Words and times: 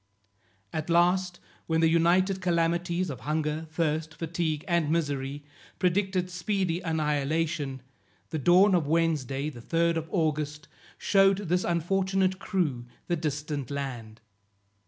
At 0.73 0.89
last 0.89 1.39
when 1.67 1.79
the 1.79 1.87
united 1.87 2.41
calamities 2.41 3.11
of 3.11 3.19
hunger, 3.19 3.67
thirst, 3.69 4.15
fatigue 4.15 4.65
and 4.67 4.89
misery, 4.89 5.43
predicted 5.77 6.31
speedy 6.31 6.79
annihilation, 6.81 7.83
the 8.31 8.39
dawn 8.39 8.73
of 8.73 8.87
Wednesday, 8.87 9.51
the 9.51 9.61
3d 9.61 9.97
of 9.97 10.09
August, 10.09 10.67
shewed 10.97 11.37
this 11.37 11.63
unfortunate 11.63 12.39
crew 12.39 12.87
the 13.05 13.15
distant 13.15 13.69
land. 13.69 14.21